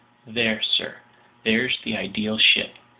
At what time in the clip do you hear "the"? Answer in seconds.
1.83-1.95